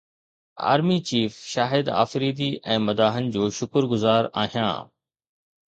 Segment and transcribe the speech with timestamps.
[0.71, 4.85] army chief Shahid Afridi ۽ مداحن جو شڪر گذار آهيان